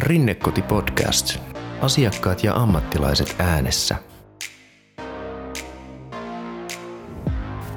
[0.00, 1.38] Rinnekoti Podcast.
[1.80, 3.96] Asiakkaat ja ammattilaiset äänessä.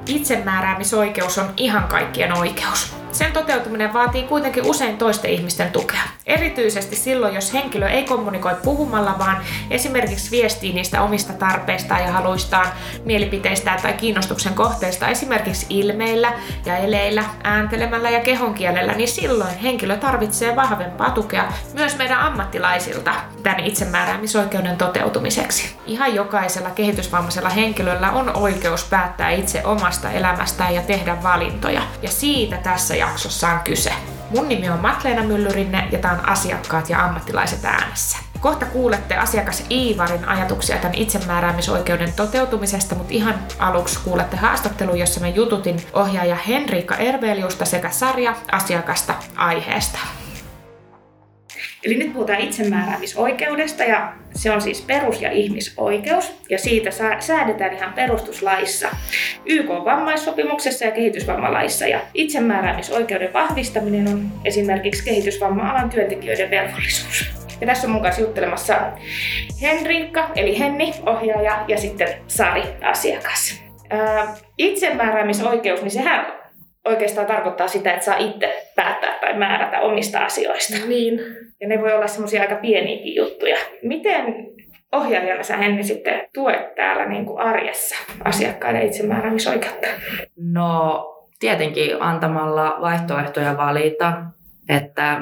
[0.07, 3.03] Itsemääräämisoikeus on ihan kaikkien oikeus.
[3.13, 6.02] Sen toteutuminen vaatii kuitenkin usein toisten ihmisten tukea.
[6.26, 9.37] Erityisesti silloin, jos henkilö ei kommunikoi puhumalla, vaan
[9.69, 12.68] esimerkiksi viestii niistä omista tarpeistaan ja haluistaan,
[13.05, 16.34] mielipiteistään tai kiinnostuksen kohteista esimerkiksi ilmeillä
[16.66, 23.59] ja eleillä, ääntelemällä ja kehonkielellä, niin silloin henkilö tarvitsee vahvempaa tukea myös meidän ammattilaisilta tämän
[23.59, 25.76] itsemääräämisoikeuden toteutumiseksi.
[25.86, 31.82] Ihan jokaisella kehitysvammaisella henkilöllä on oikeus päättää itse omasta elämästään ja tehdä valintoja.
[32.02, 33.93] Ja siitä tässä jaksossa on kyse.
[34.30, 38.17] Mun nimi on Matleena Myllyrinne ja tää on Asiakkaat ja ammattilaiset äänessä.
[38.39, 45.27] Kohta kuulette asiakas Iivarin ajatuksia tämän itsemääräämisoikeuden toteutumisesta, mutta ihan aluksi kuulette haastattelun, jossa mä
[45.27, 49.99] jututin ohjaaja Henriikka Erveliusta sekä sarja asiakasta aiheesta.
[51.86, 57.94] Eli nyt puhutaan itsemääräämisoikeudesta ja se on siis perus- ja ihmisoikeus ja siitä säädetään ihan
[57.94, 58.90] perustuslaissa,
[59.46, 67.25] YK vammaissopimuksessa ja kehitysvammalaissa ja itsemääräämisoikeuden vahvistaminen on esimerkiksi kehitysvamma-alan työntekijöiden velvollisuus.
[67.61, 68.75] Ja tässä on mun kanssa juttelemassa
[69.61, 73.63] Henriikka, eli Henni, ohjaaja, ja sitten Sari, asiakas.
[74.57, 76.42] itsemääräämisoikeus, niin sehän
[76.85, 80.87] oikeastaan tarkoittaa sitä, että saa itse päättää tai määrätä omista asioista.
[80.87, 81.19] Niin.
[81.61, 83.57] Ja ne voi olla semmoisia aika pieniäkin juttuja.
[83.83, 84.25] Miten
[84.91, 89.87] ohjaajana sä Henni sitten tuet täällä niin kuin arjessa asiakkaiden itsemääräämisoikeutta?
[90.37, 94.13] No tietenkin antamalla vaihtoehtoja valita,
[94.69, 95.21] että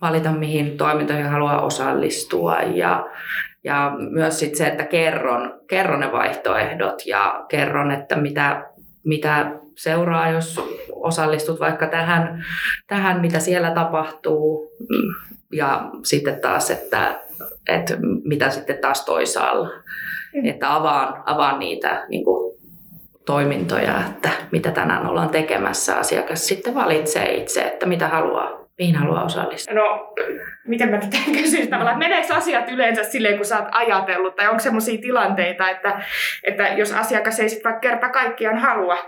[0.00, 3.06] valita mihin toimintoihin haluaa osallistua ja,
[3.64, 8.64] ja myös sit se, että kerron, kerron ne vaihtoehdot ja kerron, että mitä,
[9.04, 10.60] mitä seuraa, jos
[10.92, 12.44] osallistut vaikka tähän,
[12.86, 14.70] tähän mitä siellä tapahtuu
[15.52, 17.20] ja sitten taas, että,
[17.68, 19.68] että mitä sitten taas toisaalla.
[20.34, 20.46] Mm.
[20.46, 22.56] Että avaan, avaan niitä niin kuin,
[23.26, 25.96] toimintoja, että mitä tänään ollaan tekemässä.
[25.96, 29.74] Asiakas sitten valitsee itse, että mitä haluaa mihin haluaa osallistua?
[29.74, 30.14] No,
[30.66, 34.60] miten mä nyt kysyn tavallaan, meneekö asiat yleensä silleen, kun sä oot ajatellut, tai onko
[34.60, 36.00] sellaisia tilanteita, että,
[36.44, 38.98] että jos asiakas ei sitten vaikka kerta kaikkiaan halua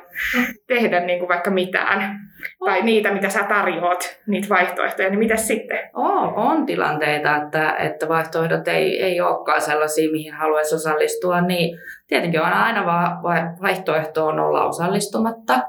[0.67, 2.21] tehdä niin kuin vaikka mitään,
[2.61, 2.69] oh.
[2.69, 5.79] tai niitä, mitä sä tarjoat, niitä vaihtoehtoja, niin mitä sitten?
[5.95, 12.41] Oh, on tilanteita, että, että vaihtoehdot ei, ei olekaan sellaisia, mihin haluaisi osallistua, niin tietenkin
[12.41, 13.19] on aina va-
[13.63, 15.61] vaihtoehto on olla osallistumatta,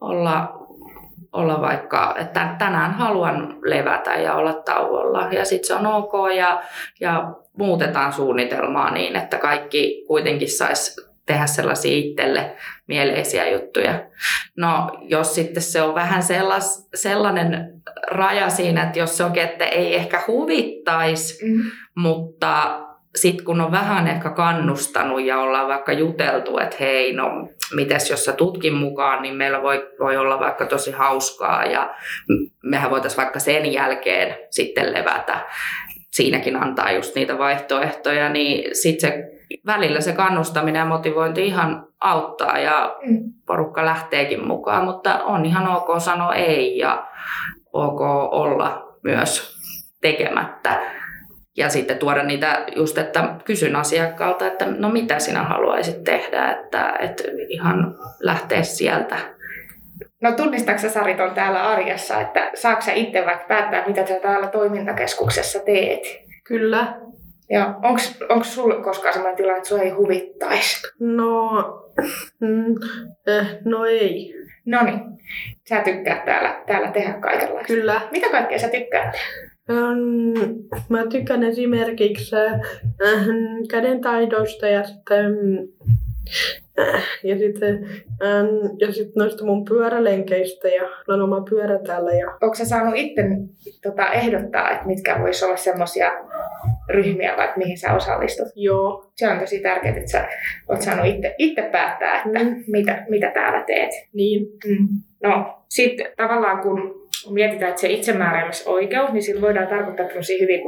[0.00, 0.60] olla
[1.32, 6.62] olla vaikka, että tänään haluan levätä ja olla tauolla ja sitten se on ok ja,
[7.00, 14.04] ja muutetaan suunnitelmaa niin, että kaikki kuitenkin saisi tehdä sellaisia itselle mieleisiä juttuja.
[14.56, 19.64] No jos sitten se on vähän sellas, sellainen raja siinä, että jos se onkin, että
[19.64, 21.62] ei ehkä huvittaisi, mm.
[21.94, 22.80] mutta
[23.16, 28.24] sitten kun on vähän ehkä kannustanut ja ollaan vaikka juteltu, että hei, no mites jos
[28.24, 31.94] sä tutkin mukaan, niin meillä voi, voi olla vaikka tosi hauskaa ja
[32.62, 35.46] mehän voitaisiin vaikka sen jälkeen sitten levätä.
[36.10, 39.24] Siinäkin antaa just niitä vaihtoehtoja, niin sitten se
[39.66, 43.18] välillä se kannustaminen ja motivointi ihan auttaa ja mm.
[43.46, 47.06] porukka lähteekin mukaan, mutta on ihan ok sanoa ei ja
[47.72, 48.00] ok
[48.30, 49.56] olla myös
[50.00, 50.99] tekemättä
[51.56, 56.96] ja sitten tuoda niitä just, että kysyn asiakkaalta, että no mitä sinä haluaisit tehdä, että,
[57.00, 59.16] että ihan lähteä sieltä.
[60.20, 64.46] No tunnistatko Sari on täällä arjessa, että saako sä itse vaikka päättää, mitä sä täällä
[64.46, 66.00] toimintakeskuksessa teet?
[66.44, 66.94] Kyllä.
[67.50, 67.74] Ja
[68.28, 70.88] onko sulla koskaan sellainen tilanne, että sua ei huvittaisi?
[71.00, 71.50] No,
[72.40, 72.74] mm,
[73.26, 74.34] eh, no ei.
[74.66, 75.00] No niin,
[75.68, 77.74] sä tykkäät täällä, täällä tehdä kaikenlaista.
[77.74, 78.00] Kyllä.
[78.10, 79.14] Mitä kaikkea sä tykkäät
[80.88, 82.60] Mä tykkään esimerkiksi äh,
[83.70, 85.34] kädentaidosta ja sitten
[86.78, 87.86] äh, ja sitten,
[88.24, 92.12] ähm, ja sitten noista mun pyörälenkeistä ja on oma pyörä täällä.
[92.12, 92.26] Ja...
[92.40, 93.22] Onko sä saanut itse
[93.82, 96.12] tota, ehdottaa, että mitkä voisi olla semmoisia
[96.88, 98.48] ryhmiä, vaikka mihin sä osallistut?
[98.54, 99.12] Joo.
[99.16, 100.28] Se on tosi tärkeää, että sä
[100.68, 102.64] oot saanut itse, itse päättää, että mm.
[102.66, 103.90] mitä, mitä täällä teet.
[104.12, 104.46] Niin.
[104.66, 104.88] Mm.
[105.22, 107.00] No, sitten tavallaan kun
[107.32, 110.60] mietitään, että se itsemääräämisoikeus, niin sillä voidaan tarkoittaa tämmöisiä hyvin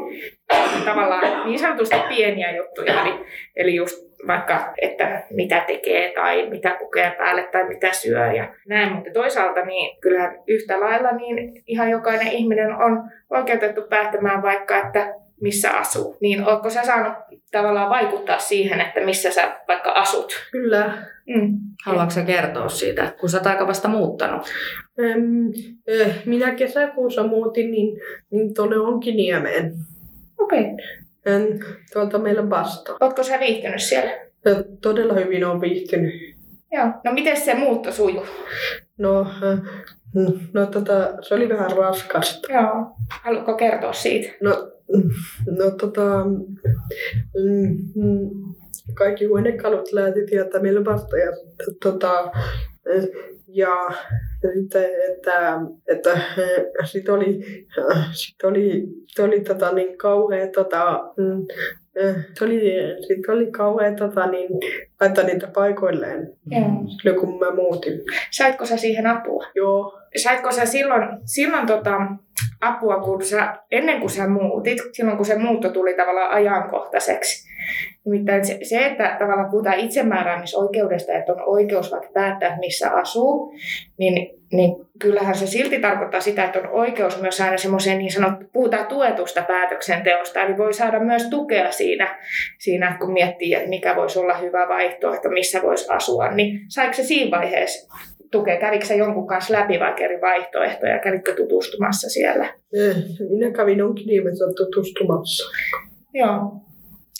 [0.85, 3.03] tavallaan niin sanotusti pieniä juttuja.
[3.03, 3.15] Eli,
[3.57, 8.93] eli just vaikka, että mitä tekee tai mitä pukee päälle tai mitä syö ja näin.
[8.93, 15.15] Mutta toisaalta niin kyllähän yhtä lailla niin ihan jokainen ihminen on oikeutettu päättämään vaikka, että
[15.43, 16.17] missä asuu.
[16.21, 17.15] Niin oletko sä saanut
[17.51, 20.33] tavallaan vaikuttaa siihen, että missä sä vaikka asut?
[20.53, 21.07] Kyllä.
[21.27, 21.59] Mm.
[21.85, 24.43] Haluatko sä kertoa siitä, kun sä oot aika vasta muuttanut?
[25.01, 25.21] Ähm,
[26.01, 28.01] äh, minä kesäkuussa muutin niin,
[28.31, 29.73] niin tuonne Onkiniemeen.
[30.39, 30.61] Okei.
[30.61, 31.59] Okay.
[31.93, 32.97] tuolta meillä vasta.
[33.01, 34.13] Oletko sä viihtynyt siellä?
[34.45, 36.15] Ja todella hyvin on viihtynyt.
[36.73, 36.87] Joo.
[37.05, 38.27] No miten se muutto sujuu?
[38.99, 39.59] No, äh,
[40.53, 42.53] no tota, se oli vähän raskasta.
[42.53, 42.87] Joo.
[43.23, 44.29] Haluatko kertoa siitä?
[44.41, 44.72] No,
[45.59, 46.25] no tota,
[47.95, 48.31] mm,
[48.95, 51.33] kaikki huonekalut lähti että meillä vasta ja
[51.83, 52.31] tota,
[53.49, 53.91] ja
[54.55, 56.21] sitten, että, että
[56.85, 57.41] sitten oli,
[58.13, 61.47] sit oli, sit oli tota, niin kauhea tota, mm,
[62.39, 62.61] se oli,
[63.07, 64.49] sit oli kauhea tota, niin,
[65.01, 66.87] laittaa niitä paikoilleen mm.
[66.89, 68.01] silloin, kun mä muutin.
[68.31, 69.47] Saitko sä siihen apua?
[69.55, 69.99] Joo.
[70.23, 71.99] Saitko sä silloin, silloin tota,
[72.63, 77.53] apua, kun sä, ennen kuin sä muutit, silloin kun se muutto tuli tavallaan ajankohtaiseksi?
[78.05, 83.55] Nimittäin se, se, että tavallaan puhutaan itsemääräämisoikeudesta, että on oikeus vaikka päättää, missä asuu,
[83.99, 88.47] niin, niin kyllähän se silti tarkoittaa sitä, että on oikeus myös aina semmoiseen niin sanottu,
[88.53, 92.19] puhutaan tuetusta päätöksenteosta, eli voi saada myös tukea siinä,
[92.59, 97.03] siinä kun miettii, että mikä voisi olla hyvä vaihtoehto, missä voisi asua, niin saiko se
[97.03, 97.97] siinä vaiheessa
[98.33, 98.61] tukea?
[98.61, 100.99] Kävikö sä jonkun kanssa läpi vaikka eri vaihtoehtoja?
[100.99, 102.45] Kävitkö tutustumassa siellä?
[102.75, 102.97] Eh,
[103.31, 105.45] minä kävin onkin nimessä tutustumassa.
[106.15, 106.53] Joo.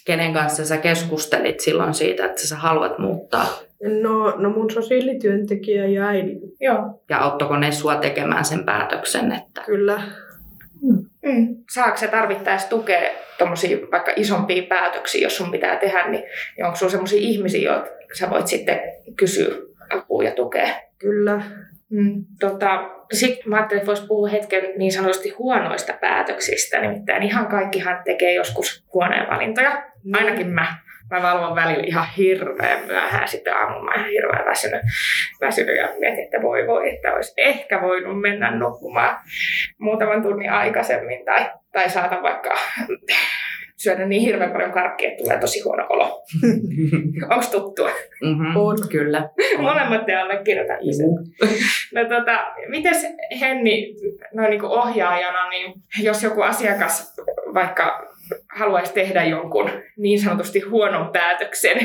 [0.07, 3.47] Kenen kanssa sä keskustelit silloin siitä, että sä haluat muuttaa?
[4.03, 6.41] No, no mun sosiaalityöntekijä ja äidin.
[6.61, 7.03] Joo.
[7.11, 9.33] Ja auttoko ne sua tekemään sen päätöksen?
[9.33, 9.63] Että...
[9.67, 10.03] Kyllä.
[11.23, 11.57] Mm.
[11.75, 16.25] Saako se tarvittaessa tukea tuommoisia vaikka isompia päätöksiä, jos sun pitää tehdä, niin,
[16.57, 18.81] niin onko sulla sellaisia ihmisiä, joita sä voit sitten
[19.17, 19.55] kysyä
[19.95, 20.69] apua ja tukea?
[20.99, 21.43] Kyllä.
[21.91, 22.25] Mm.
[22.41, 26.81] Tota, sitten mä ajattelin, että voisi puhua hetken niin sanotusti huonoista päätöksistä.
[26.81, 29.71] Nimittäin ihan kaikkihan tekee joskus huonoja valintoja.
[30.05, 30.15] Mm.
[30.15, 30.67] Ainakin mä.
[31.11, 33.29] Mä valvon välillä ihan hirveän myöhään.
[33.29, 34.81] Sitten aamulla mä ihan hirveän väsynyt,
[35.41, 39.19] väsynyt ja mietin, että voi voi, että olisi ehkä voinut mennä nukkumaan
[39.79, 41.25] muutaman tunnin aikaisemmin.
[41.25, 42.55] Tai, tai saada vaikka
[43.83, 46.23] syödä niin hirveän paljon karkkia, että tulee tosi huono olo.
[47.31, 47.91] Onko tuttua?
[48.23, 48.57] Mm-hmm.
[48.57, 49.29] On, kyllä.
[49.59, 51.03] Molemmat te allekirjoitan itse.
[51.95, 53.07] No tota, mites
[53.41, 53.95] Henni
[54.35, 57.15] noin niin ohjaajana, niin jos joku asiakas
[57.55, 58.13] vaikka
[58.49, 61.79] haluaisi tehdä jonkun niin sanotusti huonon päätöksen.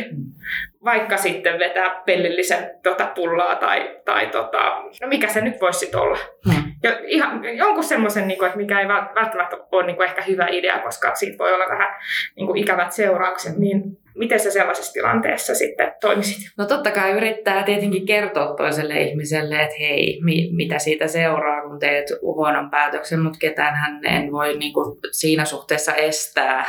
[0.87, 5.99] Vaikka sitten vetää pellillisen tota pullaa tai, tai tota, no mikä se nyt voisi sitten
[5.99, 6.17] olla.
[6.45, 6.63] Mm.
[6.83, 11.15] Ja ihan, jonkun semmoisen, niin että mikä ei välttämättä ole niin ehkä hyvä idea, koska
[11.15, 11.95] siitä voi olla vähän
[12.35, 13.81] niin kuin ikävät seuraukset, niin
[14.15, 16.51] miten sä sellaisessa tilanteessa sitten toimisit?
[16.57, 21.79] No totta kai yrittää tietenkin kertoa toiselle ihmiselle, että hei, mi- mitä siitä seuraa, kun
[21.79, 26.65] teet huonon päätöksen, mutta ketään hän en voi niin kuin siinä suhteessa estää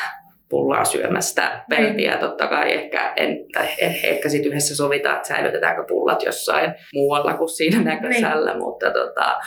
[0.48, 2.14] pullaa syömästä peltiä.
[2.14, 2.20] Mm.
[2.20, 7.34] Totta kai ehkä, en, tai eh, ehkä sitten yhdessä sovitaan, että säilytetäänkö pullat jossain muualla
[7.34, 8.58] kuin siinä näköisellä, niin.
[8.58, 9.38] mutta tota,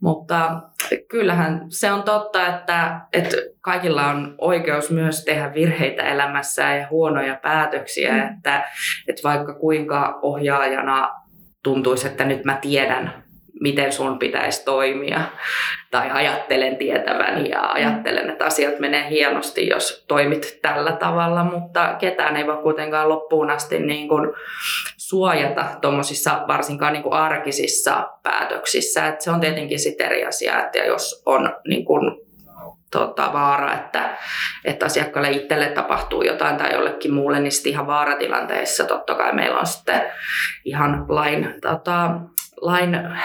[0.00, 0.60] mutta
[1.08, 7.38] kyllähän se on totta, että, että kaikilla on oikeus myös tehdä virheitä elämässään ja huonoja
[7.42, 8.18] päätöksiä, mm.
[8.18, 8.68] että,
[9.08, 11.10] että vaikka kuinka ohjaajana
[11.62, 13.27] tuntuisi, että nyt mä tiedän,
[13.60, 15.20] miten sun pitäisi toimia,
[15.90, 22.36] tai ajattelen tietävän ja ajattelen, että asiat menee hienosti, jos toimit tällä tavalla, mutta ketään
[22.36, 24.32] ei voi kuitenkaan loppuun asti niin kuin
[24.96, 29.06] suojata tuommoisissa varsinkaan niin kuin arkisissa päätöksissä.
[29.06, 32.28] Et se on tietenkin sitten eri asia, että jos on niin kuin
[32.90, 34.16] tota, vaara, että,
[34.64, 39.60] että asiakkaalle itselle tapahtuu jotain tai jollekin muulle, niin sitten ihan vaaratilanteessa totta kai meillä
[39.60, 40.02] on sitten
[40.64, 42.10] ihan lain tota,
[42.60, 43.22] lain äh,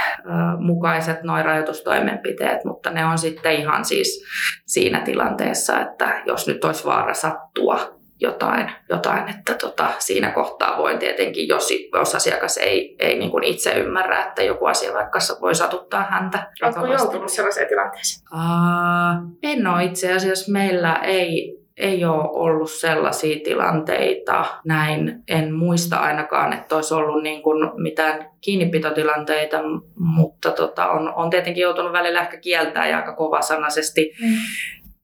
[0.59, 4.25] mukaiset noin rajoitustoimenpiteet, mutta ne on sitten ihan siis
[4.65, 10.99] siinä tilanteessa, että jos nyt olisi vaara sattua jotain, jotain että tota, siinä kohtaa voin
[10.99, 15.55] tietenkin, jos, jos asiakas ei, ei niin kuin itse ymmärrä, että joku asia vaikka voi
[15.55, 16.51] satuttaa häntä.
[16.63, 18.27] Oletko joutunut sellaiseen tilanteeseen?
[18.33, 20.51] Uh, en ole itse asiassa.
[20.51, 24.45] Meillä ei, ei ole ollut sellaisia tilanteita.
[24.65, 29.57] Näin en muista ainakaan, että olisi ollut niin kuin mitään kiinnipitotilanteita,
[29.95, 34.11] mutta tota, on, on tietenkin joutunut välillä ehkä kieltää ja aika kovasanaisesti.
[34.21, 34.35] Mm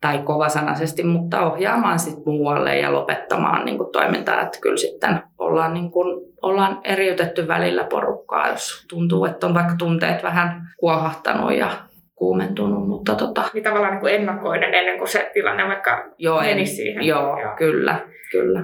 [0.02, 4.42] tai kovasanaisesti, mutta ohjaamaan sitten muualle ja lopettamaan niin kuin toimintaa.
[4.42, 9.76] Että kyllä sitten ollaan, niin kuin, ollaan eriytetty välillä porukkaa, jos tuntuu, että on vaikka
[9.78, 11.72] tunteet vähän kuohahtanut ja
[12.20, 12.88] kuumentunut.
[12.88, 13.44] Mutta tota...
[13.54, 17.04] Niin tavallaan niin kuin ennakoiden ennen kuin se tilanne vaikka joo, menisi siihen.
[17.04, 18.00] Joo, joo, kyllä,
[18.32, 18.64] kyllä.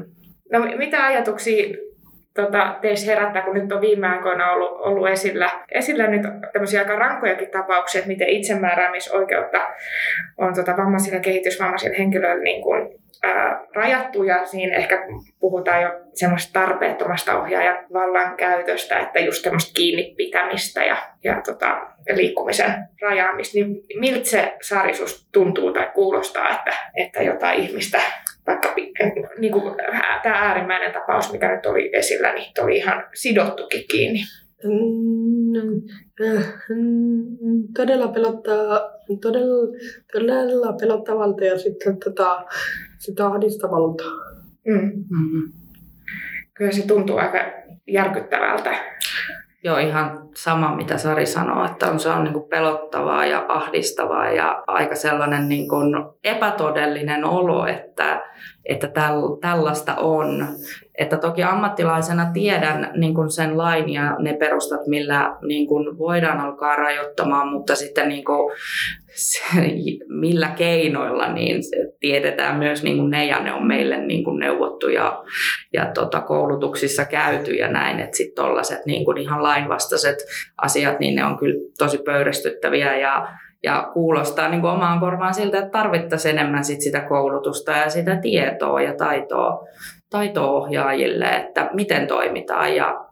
[0.51, 1.77] No mitä ajatuksia
[2.35, 6.21] tota, teissä herättää, kun nyt on viime aikoina ollut, ollut esillä, esillä nyt
[6.53, 9.67] tämmöisiä aika rankkojakin tapauksia, että miten itsemääräämisoikeutta
[10.37, 13.04] on tota, vammaisilla kehitysvammaisilla henkilöillä niin kuin
[13.75, 15.07] rajattu ja siinä ehkä
[15.39, 22.73] puhutaan jo semmoista tarpeettomasta ohjaajan vallankäytöstä, että just semmoista kiinni pitämistä ja, ja tota, liikkumisen
[23.01, 23.57] rajaamista.
[23.57, 24.93] Niin miltä se Sari
[25.31, 28.01] tuntuu tai kuulostaa, että, että jotain ihmistä
[28.47, 28.73] vaikka
[29.37, 29.75] niin kuin,
[30.23, 34.19] tämä äärimmäinen tapaus, mikä nyt oli esillä, niin oli ihan sidottukin kiinni.
[34.63, 35.24] Mm,
[37.77, 38.79] todella pelottaa,
[39.21, 39.77] todella,
[40.13, 42.45] todella pelottavalta ja sitten tota,
[42.97, 44.03] sitä ahdistavalta.
[44.67, 45.03] Mm.
[45.09, 45.53] Mm-hmm.
[46.53, 47.37] Kyllä se tuntuu aika
[47.87, 48.75] järkyttävältä.
[49.63, 54.31] Joo, ihan sama mitä Sari sanoo, että on, se on niin kuin pelottavaa ja ahdistavaa
[54.31, 58.21] ja aika sellainen niin kuin epätodellinen olo, että,
[58.65, 60.47] että täl, tällaista on.
[60.97, 66.39] Että toki ammattilaisena tiedän niin kuin sen lain ja ne perustat, millä niin kuin voidaan
[66.39, 68.51] alkaa rajoittamaan, mutta sitten niin kuin
[70.07, 71.61] millä keinoilla, niin
[71.99, 75.23] tiedetään myös niin kuin ne ja ne on meille niin kuin neuvottu ja,
[75.73, 80.17] ja tota, koulutuksissa käyty ja näin, että sitten tollaset niin kuin ihan lainvastaiset
[80.61, 83.27] asiat, niin ne on kyllä tosi pöyristyttäviä ja
[83.63, 88.15] ja kuulostaa niin kuin omaan korvaan siltä, että tarvittaisiin enemmän sit sitä koulutusta ja sitä
[88.15, 89.67] tietoa ja taitoa,
[90.09, 92.75] taitoa ohjaajille, että miten toimitaan.
[92.75, 93.04] Ja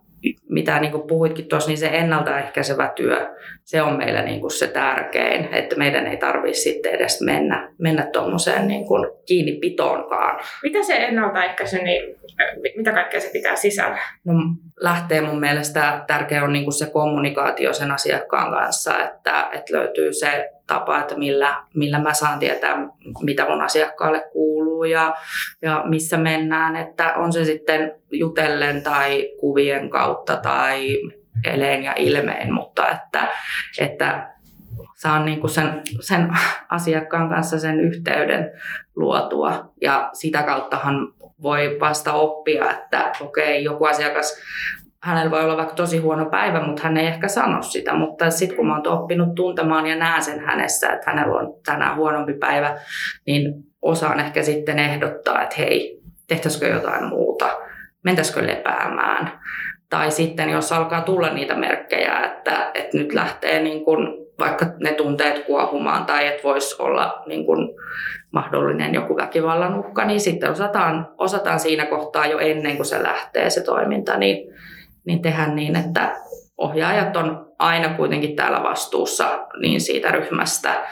[0.50, 4.68] mitä niin kuin puhuitkin tuossa, niin se ennaltaehkäisevä työ, se on meillä niin kuin se
[4.68, 10.40] tärkein, että meidän ei tarvitse sitten edes mennä, mennä tuommoiseen niin kuin kiinni pitoonkaan.
[10.64, 12.16] Mitä se ennaltaehkäisy, niin
[12.78, 13.98] mitä kaikkea se pitää sisällä?
[14.26, 14.34] No,
[14.80, 20.14] lähtee mun mielestä tärkeä on niin kuin se kommunikaatio sen asiakkaan kanssa, että, että löytyy
[20.14, 22.78] se tapa, että millä, millä mä saan tietää,
[23.22, 25.16] mitä mun asiakkaalle kuuluu ja,
[25.62, 26.76] ja missä mennään.
[26.76, 31.00] Että on se sitten jutellen tai kuvien kautta tai
[31.46, 33.28] eleen ja ilmeen, mutta että,
[33.80, 34.34] että
[34.96, 36.30] saan niin kuin sen, sen
[36.70, 38.52] asiakkaan kanssa sen yhteyden
[38.96, 39.74] luotua.
[39.82, 44.42] Ja sitä kauttahan voi vasta oppia, että okei, okay, joku asiakas
[45.04, 47.94] hänellä voi olla vaikka tosi huono päivä, mutta hän ei ehkä sano sitä.
[47.94, 51.96] Mutta sitten kun mä oon oppinut tuntemaan ja näen sen hänessä, että hänellä on tänään
[51.96, 52.78] huonompi päivä,
[53.26, 57.46] niin osaan ehkä sitten ehdottaa, että hei, tehtäisikö jotain muuta,
[58.04, 59.40] mentäisikö lepäämään.
[59.90, 64.94] Tai sitten jos alkaa tulla niitä merkkejä, että, että nyt lähtee niin kun vaikka ne
[64.94, 67.76] tunteet kuohumaan tai että voisi olla niin kun
[68.32, 73.50] mahdollinen joku väkivallan uhka, niin sitten osataan, osataan siinä kohtaa jo ennen kuin se lähtee
[73.50, 74.54] se toiminta, niin
[75.06, 76.16] niin tehdä niin, että
[76.58, 80.84] ohjaajat on aina kuitenkin täällä vastuussa niin siitä ryhmästä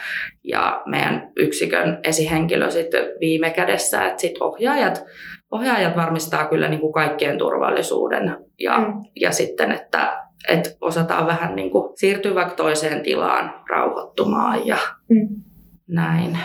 [0.44, 5.04] ja meidän yksikön esihenkilö sitten viime kädessä, että sit ohjaajat,
[5.52, 8.94] ohjaajat varmistaa kyllä niin kuin kaikkien turvallisuuden ja, mm.
[9.16, 14.78] ja sitten, että, että osataan vähän niin kuin siirtyä vaikka toiseen tilaan rauhoittumaan ja
[15.10, 15.28] mm.
[15.88, 16.38] näin.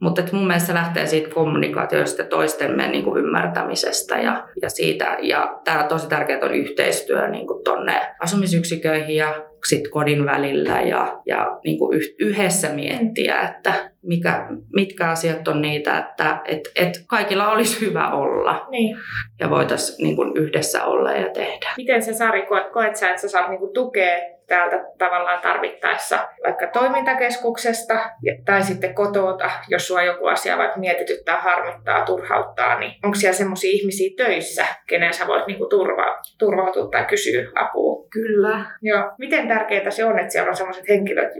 [0.00, 5.16] Mutta mun mielestä se lähtee siitä kommunikaatiosta toistemme niin kuin ymmärtämisestä ja, ja siitä.
[5.22, 10.80] Ja tämä on tosi tärkeää on yhteistyö niin kuin tonne asumisyksiköihin ja sit kodin välillä
[10.80, 17.04] ja, ja niin kuin yhdessä miettiä, että mikä, mitkä asiat on niitä, että et, et
[17.06, 18.96] kaikilla olisi hyvä olla niin.
[19.40, 21.70] ja voitaisiin niin yhdessä olla ja tehdä.
[21.76, 26.66] Miten se Sari, koet sä, että sä saat niin kuin tukea täältä tavallaan tarvittaessa vaikka
[26.66, 28.10] toimintakeskuksesta
[28.44, 33.70] tai sitten kotoota, jos sua joku asia vaikka mietityttää, harmittaa, turhauttaa, niin onko siellä semmoisia
[33.72, 38.06] ihmisiä töissä, kenen sä voit niinku turva, turvautua tai kysyä apua?
[38.10, 38.64] Kyllä.
[38.82, 39.12] Joo.
[39.18, 41.32] Miten tärkeää se on, että siellä on sellaiset henkilöt,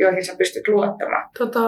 [0.00, 1.30] joihin sä pystyt luottamaan?
[1.38, 1.60] Tota,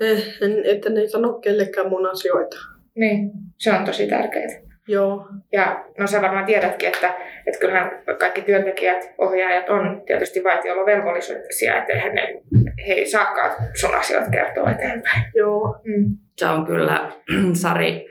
[0.00, 0.22] eh,
[0.64, 2.56] että ne ei sano kellekään mun asioita.
[2.96, 4.70] Niin, se on tosi tärkeää.
[4.88, 5.28] Joo.
[5.52, 7.14] Ja no sä varmaan tiedätkin, että,
[7.46, 12.42] että kyllähän kaikki työntekijät, ohjaajat on tietysti vaitiolovelvollisia, että he, ne,
[12.86, 15.22] he ei saakaan sun asioita kertoa eteenpäin.
[15.34, 15.80] Joo.
[15.84, 16.16] Mm.
[16.36, 17.12] Se on kyllä,
[17.62, 18.06] Sari,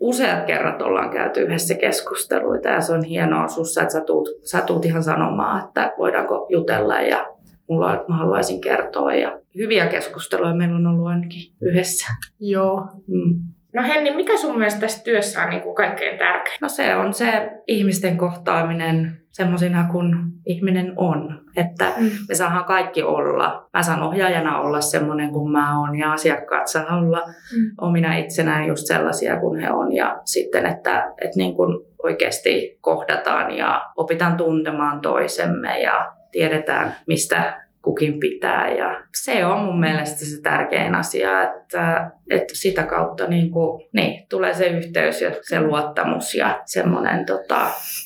[0.00, 4.60] useat kerrat ollaan käyty yhdessä keskusteluita ja se on hienoa sussa, että sä tuut, sä
[4.60, 7.26] tuut ihan sanomaan, että voidaanko jutella ja
[7.68, 9.14] mulla, mä haluaisin kertoa.
[9.14, 12.12] Ja hyviä keskusteluja meillä on ollut ainakin yhdessä.
[12.40, 12.88] Joo.
[13.06, 13.40] Mm.
[13.74, 16.58] No Henni, mikä sun mielestä tässä työssä on niin kuin kaikkein tärkein?
[16.60, 20.14] No se on se ihmisten kohtaaminen semmoisina kuin
[20.46, 21.40] ihminen on.
[21.56, 22.10] Että mm.
[22.28, 23.68] me saadaan kaikki olla.
[23.72, 27.70] Mä saan ohjaajana olla semmoinen kuin mä oon ja asiakkaat saa olla mm.
[27.80, 29.92] omina itsenään just sellaisia kuin he on.
[29.92, 37.68] Ja sitten, että, että niin kuin oikeasti kohdataan ja opitaan tuntemaan toisemme ja tiedetään, mistä
[37.82, 38.70] kukin pitää.
[38.70, 44.26] Ja se on mun mielestä se tärkein asia, että, että sitä kautta niin kuin, niin,
[44.28, 47.26] tulee se yhteys ja se luottamus ja semmoinen...
[47.26, 47.60] Tota...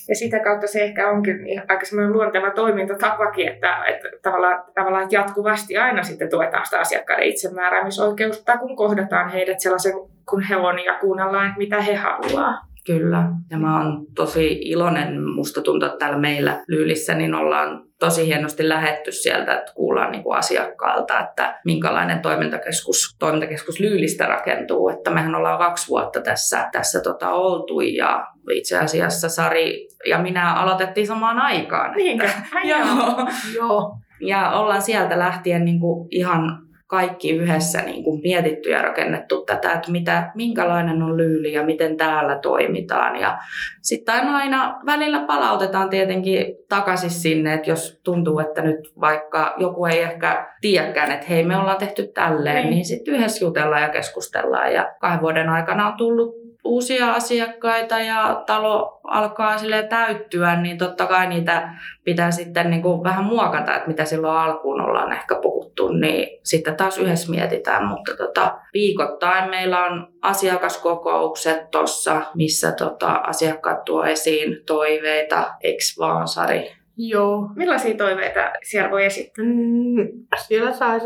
[0.08, 1.36] Ja sitä kautta se ehkä onkin
[1.68, 8.58] aika semmoinen luonteva toimintatapakin, että, että tavallaan, tavallaan jatkuvasti aina sitten tuetaan sitä asiakkaiden itsemääräämisoikeutta,
[8.58, 9.92] kun kohdataan heidät sellaisen
[10.30, 12.71] kun he on ja kuunnellaan, mitä he haluaa.
[12.86, 18.26] Kyllä, ja mä oon tosi iloinen, musta tuntuu, että täällä meillä Lyylissä niin ollaan tosi
[18.26, 24.88] hienosti lähetty sieltä, että kuullaan niin kuin asiakkaalta, että minkälainen toimintakeskus, toimintakeskus Lyylistä rakentuu.
[24.88, 30.54] Että mehän ollaan kaksi vuotta tässä, tässä tota oltu ja itse asiassa Sari ja minä
[30.54, 31.96] aloitettiin samaan aikaan.
[31.96, 32.28] Niinkö?
[32.70, 33.28] Joo.
[33.54, 33.96] Joo.
[34.20, 39.72] Ja ollaan sieltä lähtien niin kuin ihan kaikki yhdessä niin kuin mietitty ja rakennettu tätä,
[39.72, 43.16] että mitä, minkälainen on lyyli ja miten täällä toimitaan.
[43.16, 43.38] Ja
[43.82, 50.00] sitten aina, välillä palautetaan tietenkin takaisin sinne, että jos tuntuu, että nyt vaikka joku ei
[50.00, 52.64] ehkä tiedäkään, että hei me ollaan tehty tälleen, Niin.
[52.64, 54.72] niin, niin sitten yhdessä jutellaan ja keskustellaan.
[54.72, 61.06] Ja kahden vuoden aikana on tullut uusia asiakkaita ja talo alkaa sille täyttyä, niin totta
[61.06, 65.88] kai niitä pitää sitten niin kuin vähän muokata, että mitä silloin alkuun ollaan ehkä puhuttu,
[65.88, 67.84] niin sitten taas yhdessä mietitään.
[67.84, 76.28] Mutta tota, viikoittain meillä on asiakaskokoukset tuossa, missä tota, asiakkaat tuo esiin toiveita, eks vaan
[76.28, 76.72] Sari?
[76.96, 77.48] Joo.
[77.56, 79.44] Millaisia toiveita siellä voi esittää?
[79.44, 80.08] Mm,
[80.46, 80.98] siellä saa,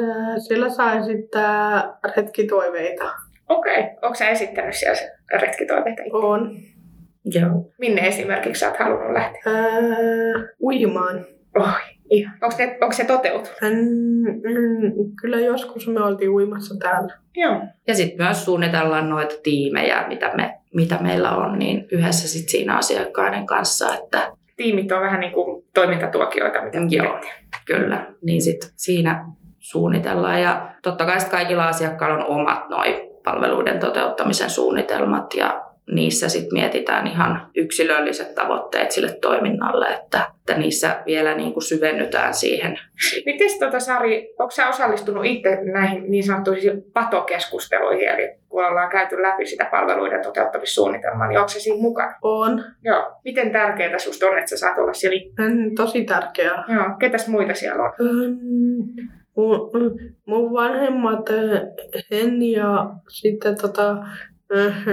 [0.48, 3.04] siellä saa esittää retkitoiveita.
[3.48, 3.80] Okei.
[3.80, 3.94] Okay.
[4.02, 6.02] Onko sä esittänyt siellä retkitoiveita?
[6.02, 6.16] itse?
[6.16, 6.56] On.
[7.24, 7.72] Joo.
[7.78, 9.42] Minne esimerkiksi sä oot halunnut lähteä?
[9.46, 11.24] Ää, uimaan.
[11.54, 11.64] Oi,
[12.10, 12.38] ihan.
[12.42, 13.54] Onko, ne, onko se toteutunut?
[13.62, 17.14] Mm, mm, kyllä joskus me oltiin uimassa täällä.
[17.36, 17.62] Joo.
[17.86, 22.76] Ja sitten myös suunnitellaan noita tiimejä, mitä, me, mitä meillä on, niin yhdessä sit siinä
[22.76, 27.20] asiakkaiden kanssa, että Tiimit on vähän niin kuin toimintatuokioita, mitä Joo.
[27.66, 29.24] Kyllä, niin sit siinä
[29.58, 30.42] suunnitellaan.
[30.42, 37.06] Ja totta kai kaikilla asiakkailla on omat noi palveluiden toteuttamisen suunnitelmat ja niissä sitten mietitään
[37.06, 42.78] ihan yksilölliset tavoitteet sille toiminnalle, että, että niissä vielä niin kuin syvennytään siihen.
[43.26, 49.22] Miten tota, Sari, onko sä osallistunut itse näihin niin sanottuihin patokeskusteluihin, eli kun ollaan käyty
[49.22, 52.14] läpi sitä palveluiden toteuttamissuunnitelmaa, niin onko se siinä mukana?
[52.22, 52.64] On.
[52.84, 53.12] Joo.
[53.24, 55.20] Miten tärkeää susta on, että sä saat olla siellä?
[55.76, 56.64] Tosi tärkeää.
[56.68, 56.84] Joo.
[56.98, 57.92] Ketäs muita siellä on?
[57.98, 59.08] Mm,
[60.26, 61.60] mun, vanhemmat, äh,
[62.10, 63.90] Henni ja sitten tota,
[64.56, 64.84] äh,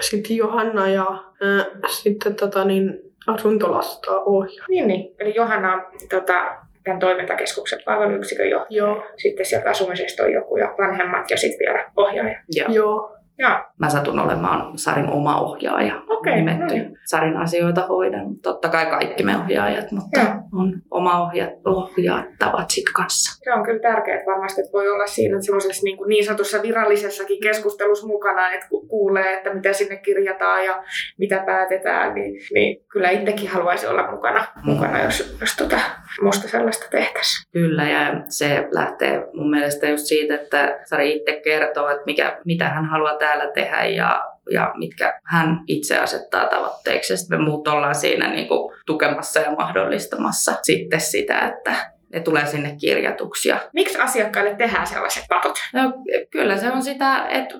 [0.00, 1.06] sitten Johanna ja
[1.42, 4.66] äh, sitten tota, niin, asuntolasta ohjaa.
[4.68, 5.14] Niin, niin.
[5.18, 8.78] Eli Johanna on tota, tämän toimintakeskuksen palveluyksikön johtaja.
[8.78, 12.38] Joo, Sitten sieltä asumisesta on joku ja vanhemmat ja sitten vielä ohjaaja.
[12.56, 13.16] Ja joo.
[13.38, 13.58] Joo.
[13.78, 16.60] mä satun olemaan Sarin oma ohjaaja Okei, nimetty.
[16.60, 16.98] no niin.
[17.04, 18.36] Sarin asioita hoidan.
[18.42, 20.28] Totta kai kaikki me ohjaajat, mutta Joo.
[20.54, 23.40] On oma ohja, ohjaattavat sit kanssa.
[23.44, 28.06] Se on kyllä tärkeää varmasti, että voi olla siinä semmoisessa niin, niin sanotussa virallisessakin keskustelussa
[28.06, 30.82] mukana, että ku- kuulee, että mitä sinne kirjataan ja
[31.18, 35.80] mitä päätetään, niin, niin kyllä itsekin haluaisi olla mukana, mukana jos, jos tota,
[36.22, 37.50] musta sellaista tehtäisiin.
[37.52, 42.68] Kyllä, ja se lähtee mun mielestä just siitä, että Sari itse kertoo, että mikä, mitä
[42.68, 47.16] hän haluaa täällä tehdä ja, ja mitkä hän itse asettaa tavoitteeksi.
[47.16, 51.74] Sitten me muut ollaan siinä niin kuin tukemassa ja mahdollistamassa sitten sitä, että
[52.12, 53.48] ne tulee sinne kirjatuksi.
[53.48, 55.58] Ja, Miksi asiakkaille tehdään sellaiset patot?
[55.72, 55.92] no,
[56.30, 57.54] kyllä se on sitä, että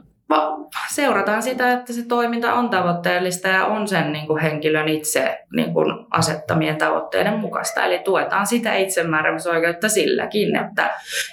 [0.95, 5.73] seurataan sitä, että se toiminta on tavoitteellista ja on sen niin kuin henkilön itse niin
[5.73, 7.85] kuin asettamien tavoitteiden mukaista.
[7.85, 10.91] Eli tuetaan sitä itsemääräämisoikeutta silläkin, että,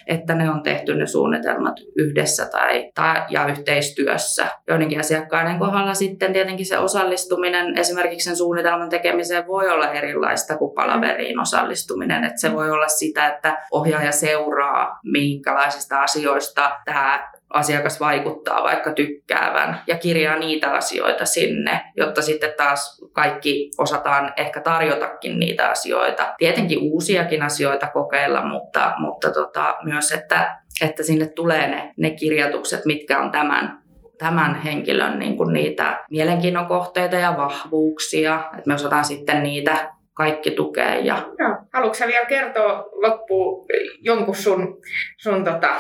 [0.07, 4.47] että ne on tehty ne suunnitelmat yhdessä tai, tai ja yhteistyössä.
[4.67, 10.75] Joidenkin asiakkaiden kohdalla sitten tietenkin se osallistuminen esimerkiksi sen suunnitelman tekemiseen voi olla erilaista kuin
[10.75, 12.23] palaveriin osallistuminen.
[12.23, 19.81] Että se voi olla sitä, että ohjaaja seuraa, minkälaisista asioista tämä asiakas vaikuttaa vaikka tykkäävän
[19.87, 26.33] ja kirjaa niitä asioita sinne, jotta sitten taas kaikki osataan ehkä tarjotakin niitä asioita.
[26.37, 32.85] Tietenkin uusiakin asioita kokeilla, mutta, mutta tota, myös, että, että sinne tulee ne, ne kirjatukset,
[32.85, 39.05] mitkä on tämän tämän henkilön niin kuin niitä mielenkiinnon kohteita ja vahvuuksia, että me osataan
[39.05, 41.57] sitten niitä kaikki tukea ja Joo.
[41.73, 43.65] Haluatko vielä kertoa loppuun
[44.01, 44.81] jonkun sun,
[45.17, 45.75] sun tota,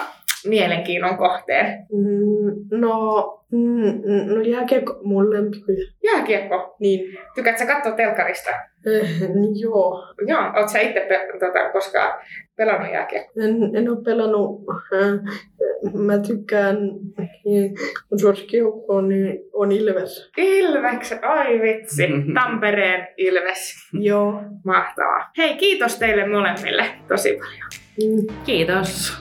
[0.45, 1.65] mielenkiinnon kohteen?
[1.91, 5.25] Mm, no, mm, mm, no jääkiekko on mun.
[6.03, 6.75] Jääkiekko.
[6.79, 8.49] Niin, Tykkäätkö sä katsoa telkkarista?
[8.85, 10.03] eh, niin joo.
[10.27, 10.41] Joo.
[10.57, 12.13] Oot sä itse pe- tota, koskaan
[12.55, 13.43] pelannut jääkiekkoa?
[13.43, 14.61] En, en ole pelannut.
[14.93, 15.19] Äh,
[15.93, 16.77] mä tykkään,
[17.19, 17.71] eh,
[18.11, 20.31] mun suosikkijoukko on, niin on Ilves.
[20.37, 22.07] Ilveks, ai vitsi.
[22.41, 23.73] Tampereen Ilves.
[23.93, 24.41] Joo.
[24.65, 25.31] Mahtavaa.
[25.37, 27.69] Hei, kiitos teille molemmille tosi paljon.
[28.17, 29.13] Mm, kiitos.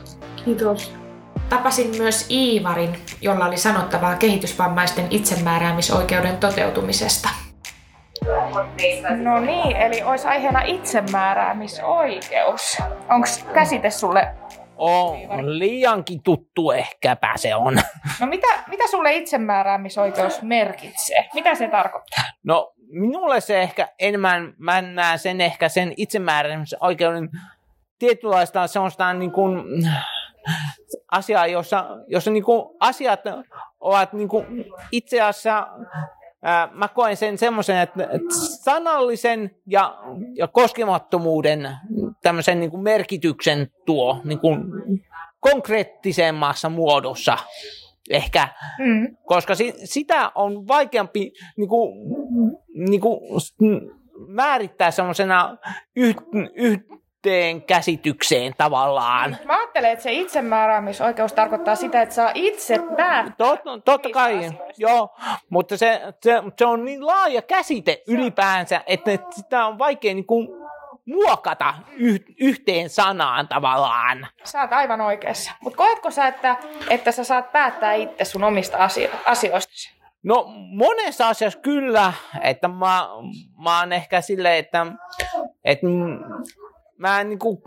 [0.45, 1.06] kiitos.
[1.49, 7.29] Tapasin myös Iivarin, jolla oli sanottavaa kehitysvammaisten itsemääräämisoikeuden toteutumisesta.
[9.23, 12.79] No niin, eli olisi aiheena itsemääräämisoikeus.
[13.09, 14.35] Onko käsite sulle
[14.79, 17.75] on liiankin tuttu ehkäpä se on.
[18.21, 21.29] No mitä, mitä sulle itsemääräämisoikeus merkitsee?
[21.35, 22.25] Mitä se tarkoittaa?
[22.43, 27.29] No minulle se ehkä enemmän, mä näen sen ehkä sen itsemääräämisoikeuden
[27.99, 29.65] tietynlaista semmoista niin kuin,
[31.13, 33.21] asiaa, jossa, jossa niin kuin asiat
[33.81, 34.47] ovat niin kuin
[34.93, 35.69] itse asiassa
[36.43, 39.99] ää, mä koen sen semmoisen, että, että sanallisen ja,
[40.37, 41.69] ja koskemattomuuden
[42.23, 44.59] tämmöisen niin kuin merkityksen tuo niin kuin
[45.41, 47.39] konkreettisemmassa muodossa
[48.11, 49.17] ehkä, Mm.
[49.25, 51.93] koska si, sitä on vaikeampi niin kuin,
[52.89, 53.21] niin kuin,
[54.29, 55.57] määrittää semmoisena
[55.97, 56.17] yh,
[57.27, 59.37] yhteen käsitykseen tavallaan.
[59.45, 63.35] Mä ajattelen, että se itsemääräämisoikeus tarkoittaa sitä, että saa itse päättää.
[63.37, 64.65] Tot, totta niistä kai, asioista.
[64.77, 65.17] joo,
[65.51, 70.49] mutta se, se, se on niin laaja käsite ylipäänsä, että sitä on vaikea niin kuin
[71.07, 74.27] muokata yh, yhteen sanaan tavallaan.
[74.45, 75.51] Sä oot aivan oikeassa.
[75.61, 76.57] Mutta koetko sä, että,
[76.91, 79.97] että sä saat päättää itse sun omista asio- asioistasi?
[80.23, 82.13] No monessa asiassa kyllä,
[82.43, 83.09] että mä,
[83.65, 84.87] mä oon ehkä silleen, että,
[85.65, 85.87] että
[86.99, 87.59] mä niin kuin,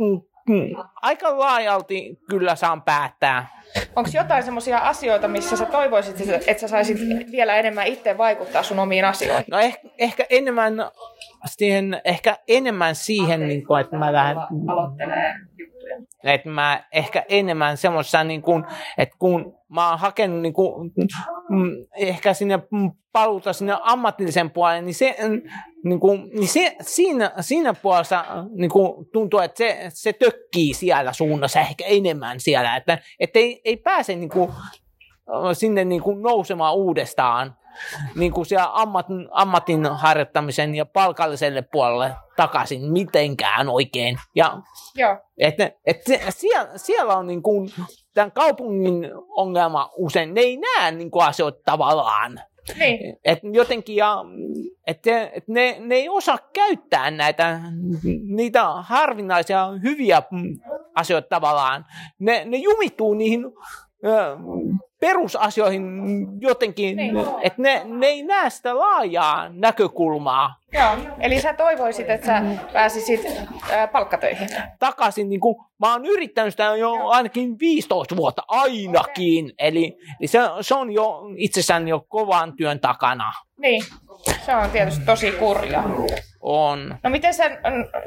[1.01, 3.47] aika laajalti kyllä saan päättää.
[3.95, 6.97] Onko jotain semmoisia asioita, missä sä toivoisit, että- että sä saisit
[7.31, 9.45] vielä enemmän itse vaikuttaa sun omiin asioihin?
[9.51, 10.73] No ehkä, ehkä enemmän
[11.45, 14.37] siihen, ehkä enemmän siihen, niin kuin, että mä lähden
[14.67, 15.33] aloittelee
[15.95, 16.33] juttuja.
[16.33, 18.65] että mä ehkä enemmän semmoisessa, niin kuin,
[18.97, 20.91] että kun mä oon hakenut niin kuin,
[21.49, 22.59] mm, ehkä sinne
[23.11, 25.41] paluuta sinne ammatillisen puolelle, niin, se, mm,
[25.83, 28.25] niin, kuin, niin se, siinä, siinä puolessa
[28.55, 33.61] niin kuin, tuntuu, että se, se tökkii siellä suunnassa ehkä enemmän siellä, että, että ei,
[33.65, 34.51] ei pääse niin kuin,
[35.53, 37.55] sinne niin kuin nousemaan uudestaan
[38.15, 44.17] niin kuin siellä ammat, ammatin harjoittamisen ja palkalliselle puolelle takaisin mitenkään oikein.
[44.35, 44.61] Ja
[44.95, 45.17] Joo.
[45.37, 45.71] että
[46.07, 47.69] se, siellä, siellä on niin kuin,
[48.13, 52.39] tämän kaupungin ongelma usein, ne ei näe niin kuin asioita tavallaan.
[52.79, 53.17] Niin.
[53.25, 54.25] Et jotenkin, ja,
[54.87, 57.59] että, että ne, ne ei osaa käyttää näitä,
[58.23, 60.23] niitä harvinaisia hyviä
[60.95, 61.85] asioita tavallaan.
[62.19, 63.45] Ne, ne jumittuu niihin
[64.05, 64.37] ö,
[64.99, 65.83] perusasioihin
[66.41, 67.15] jotenkin, Niin.
[67.41, 70.95] että ne, ne ei näe sitä laajaa näkökulmaa Joo.
[71.19, 72.41] Eli sä toivoisit, että sä
[72.73, 73.21] pääsisit
[73.71, 74.47] ää, palkkatöihin.
[74.79, 80.39] takaisin, niin kuin, mä oon yrittänyt sitä jo ainakin 15 vuotta ainakin, eli, eli se,
[80.61, 83.31] se on jo itsessään jo kovan työn takana.
[83.57, 83.83] Niin.
[84.45, 85.83] Se on tietysti tosi kurja.
[86.41, 86.97] On.
[87.03, 87.43] No miten sä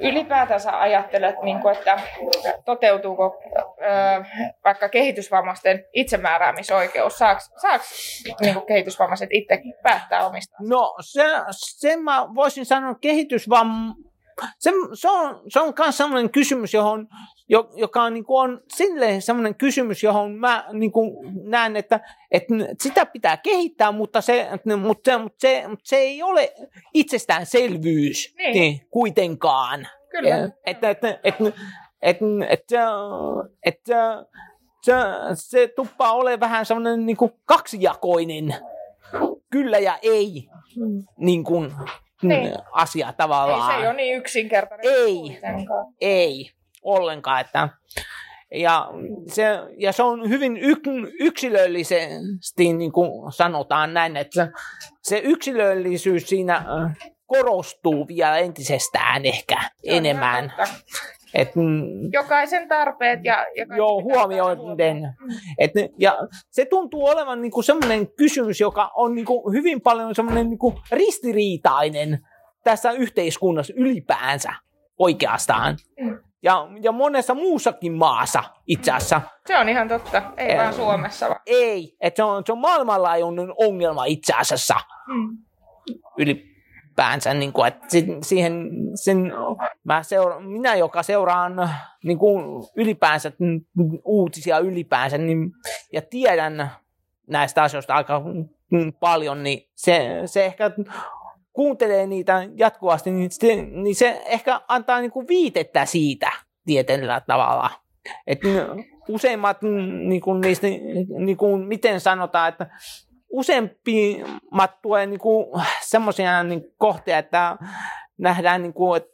[0.00, 2.00] ylipäätänsä ajattelet, niin kuin, että
[2.64, 4.24] toteutuuko ö,
[4.64, 7.18] vaikka kehitysvammaisten itsemääräämisoikeus?
[7.18, 10.56] Saaks, saaks niin kuin kehitysvammaiset itse päättää omista?
[10.60, 13.94] No se, sen mä voisin sanoa kehitysvam...
[14.58, 17.06] Se, se on, se on myös sellainen kysymys, johon, jo-
[17.76, 21.16] joka on, niin kuin on silleen sellainen kysymys, johon mä niin kuin
[21.50, 26.22] näen, että, että sitä pitää kehittää, mutta se, mutta se, mutta se, mutta se ei
[26.22, 26.52] ole
[26.94, 28.52] itsestäänselvyys Niin.
[28.54, 29.88] niin, kuitenkaan.
[30.10, 30.36] Kyllä.
[30.66, 32.86] Että, että, että, että, että,
[33.66, 34.24] että
[34.82, 34.92] se,
[35.34, 38.54] se tuppaa ole vähän sellainen niin kuin kaksijakoinen
[39.50, 40.48] kyllä ja ei
[41.16, 41.72] niin kuin,
[42.22, 42.52] Niin.
[42.72, 43.72] asia Ei tavallaan.
[43.74, 44.86] se ei ole niin yksinkertainen.
[44.94, 45.40] Ei.
[46.00, 46.50] Ei
[46.82, 47.40] ollenkaan.
[47.40, 47.68] Että,
[48.54, 48.88] ja,
[49.26, 49.44] se,
[49.78, 50.78] ja se on hyvin yk,
[51.20, 54.48] yksilöllisesti, niin kuin sanotaan näin, että
[55.02, 56.64] se, yksilöllisyys siinä
[57.26, 60.52] korostuu vielä entisestään ehkä enemmän.
[61.34, 65.14] Et, mm, Jokaisen tarpeet ja, ja Joo, huomioiden.
[65.58, 66.18] Et, ja
[66.50, 72.18] se tuntuu olevan niinku semmoinen kysymys, joka on niinku hyvin paljon semmoinen niinku ristiriitainen
[72.64, 74.52] tässä yhteiskunnassa ylipäänsä
[74.98, 75.76] oikeastaan.
[76.00, 76.18] Mm.
[76.42, 80.58] Ja, ja monessa muussakin maassa itse asiassa Se on ihan totta, ei Eh.
[80.58, 81.28] vaan Suomessa.
[81.28, 81.40] Vaan.
[81.46, 81.96] ei.
[82.00, 84.74] Että se on, se on maailmanlaajuinen ongelma itse asiassa
[85.06, 85.38] Mm.
[86.18, 87.34] ylipäänsä.
[87.34, 89.32] Niin kuin, että si- siihen, sen,
[89.84, 91.70] mä seura, minä, joka seuraan
[92.04, 92.44] niin kuin
[92.76, 93.32] ylipäänsä
[94.04, 95.50] uutisia ylipäänsä niin,
[95.92, 96.70] ja tiedän
[97.26, 98.22] näistä asioista aika
[99.00, 100.70] paljon, niin se, se ehkä
[101.52, 106.32] kuuntelee niitä jatkuvasti, niin se, niin se ehkä antaa niin kuin viitettä siitä
[106.66, 107.70] tietyllä tavalla.
[108.26, 108.38] Et
[109.08, 110.66] useimmat mm, niin kuin niistä,
[111.18, 112.66] niin kuin, miten sanotaan, että
[113.30, 115.20] useimmat tulee niin
[115.80, 117.56] semmoisia niin kohtia, että
[118.18, 119.12] nähdään, niin kuin, että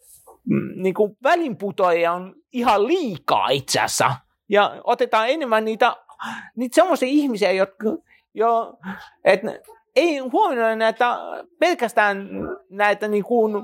[0.74, 1.16] niin kuin
[2.10, 4.14] on ihan liikaa itse asiassa.
[4.48, 5.96] Ja otetaan enemmän niitä,
[6.56, 7.84] niitä semmoisia ihmisiä, jotka
[8.34, 8.78] jo,
[9.24, 9.60] että
[9.96, 11.18] ei huomioida näitä,
[11.58, 12.28] pelkästään
[12.70, 13.56] näitä, niin kuin,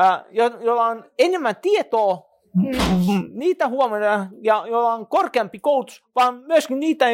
[0.00, 3.30] äh, jo, joilla on enemmän tietoa mm.
[3.32, 7.08] niitä huomioidaan, ja joilla on korkeampi koulutus, vaan myöskin niitä,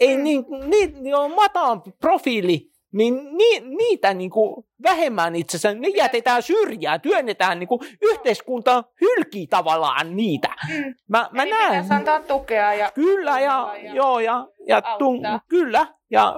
[0.00, 0.24] ei, mm.
[0.24, 5.88] niin, niitä, joilla on matalampi profiili, niin ni, niitä niin kuin vähemmän itse asiassa, ne
[5.88, 10.48] jätetään syrjään, työnnetään niin kuin yhteiskunta hylkii tavallaan niitä.
[10.68, 10.94] Mm.
[11.08, 11.92] Mä, mä Eli näen.
[11.92, 16.34] antaa tukea ja Kyllä, ja, ja, joo, ja, ja tung, kyllä, ja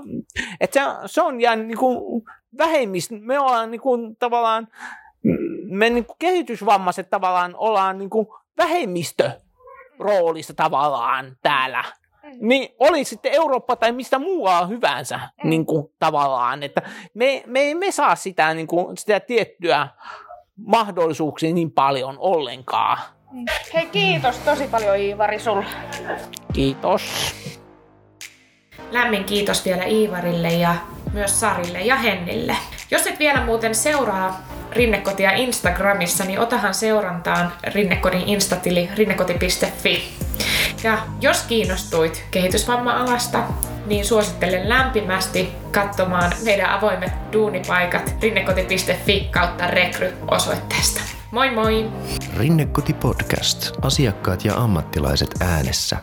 [0.61, 2.23] et se, se on jäänyt niin kuin
[2.59, 4.69] vähemmistä, me ollaan niin kuin, tavallaan,
[5.71, 8.27] me niin kuin kehitysvammaiset tavallaan ollaan niin kuin
[8.59, 9.31] vähemmistö
[9.99, 11.85] roolissa tavallaan täällä
[12.29, 12.49] Mm.
[12.49, 15.51] niin oli sitten Eurooppa tai mistä muualla hyvänsä mm.
[15.51, 16.83] niin kuin, tavallaan, että
[17.15, 19.89] me, me emme saa sitä, niin kuin, sitä tiettyä
[20.57, 22.99] mahdollisuuksia niin paljon ollenkaan.
[23.33, 23.45] Mm.
[23.75, 25.65] Hei kiitos tosi paljon Iivari sulle.
[26.53, 27.35] Kiitos.
[28.91, 30.75] Lämmin kiitos vielä Iivarille ja
[31.13, 32.57] myös Sarille ja Hennille.
[32.91, 34.41] Jos et vielä muuten seuraa
[34.73, 40.28] Rinnekotia Instagramissa, niin otahan seurantaan Rinnekodin instatili rinnekoti.fi.
[40.83, 43.43] Ja jos kiinnostuit kehitysvamma-alasta,
[43.87, 51.01] niin suosittelen lämpimästi katsomaan meidän avoimet duunipaikat rinnekoti.fi kautta rekry-osoitteesta.
[51.31, 51.91] Moi moi!
[52.37, 53.71] Rinnekoti Podcast.
[53.83, 55.97] Asiakkaat ja ammattilaiset äänessä.